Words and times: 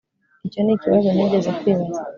Icyo 0.47 0.59
nikibazo 0.63 1.07
nigeze 1.11 1.49
kwibaza 1.59 1.99